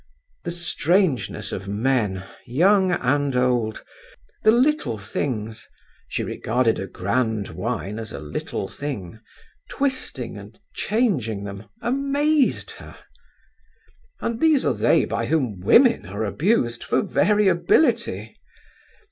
The 0.45 0.49
strangeness 0.49 1.51
of 1.51 1.67
men, 1.67 2.23
young 2.47 2.91
and 2.91 3.35
old, 3.35 3.83
the 4.41 4.49
little 4.49 4.97
things 4.97 5.67
(she 6.07 6.23
regarded 6.23 6.79
a 6.79 6.87
grand 6.87 7.49
wine 7.49 7.99
as 7.99 8.11
a 8.11 8.17
little 8.19 8.67
thing) 8.67 9.19
twisting 9.69 10.39
and 10.39 10.59
changing 10.73 11.43
them, 11.43 11.65
amazed 11.83 12.71
her. 12.71 12.97
And 14.19 14.39
these 14.39 14.65
are 14.65 14.73
they 14.73 15.05
by 15.05 15.27
whom 15.27 15.59
women 15.59 16.07
are 16.07 16.23
abused 16.25 16.83
for 16.83 17.03
variability! 17.03 18.35